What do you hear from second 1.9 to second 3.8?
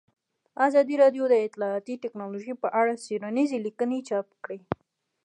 تکنالوژي په اړه څېړنیزې